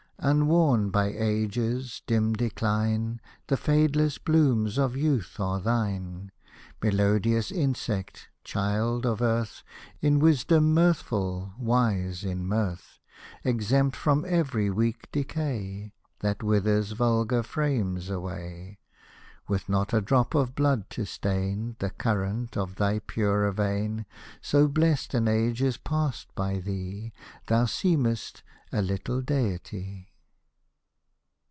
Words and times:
Unworn 0.23 0.91
by 0.91 1.05
age's 1.07 2.03
dim 2.05 2.33
decline, 2.33 3.19
The 3.47 3.57
fadeless 3.57 4.19
blooms 4.19 4.77
of 4.77 4.95
youth 4.95 5.39
are 5.39 5.59
thine. 5.59 6.31
Melodious 6.79 7.51
insect, 7.51 8.29
child 8.43 9.03
of 9.03 9.19
earth. 9.23 9.63
In 9.99 10.19
wisdom 10.19 10.75
mirthful, 10.75 11.53
wise 11.57 12.23
in 12.23 12.45
mirth; 12.47 12.99
Exempt 13.43 13.95
from 13.95 14.23
every 14.27 14.69
weak 14.69 15.11
decay, 15.11 15.91
That 16.19 16.43
withers 16.43 16.91
vulgar 16.91 17.41
frames 17.41 18.07
away; 18.11 18.77
With 19.47 19.67
not 19.69 19.91
a 19.91 20.01
drop 20.01 20.35
of 20.35 20.53
blood 20.53 20.87
to 20.91 21.05
stain 21.07 21.77
The 21.79 21.89
current 21.89 22.55
of 22.55 22.75
thy 22.75 22.99
purer 22.99 23.51
vein; 23.51 24.05
So 24.39 24.67
blest 24.67 25.15
an 25.15 25.27
age 25.27 25.63
is 25.63 25.77
passed 25.77 26.29
by 26.35 26.59
thee, 26.59 27.11
Thou 27.47 27.65
seem'st— 27.65 28.43
a 28.71 28.83
little 28.83 29.23
deity 29.23 30.09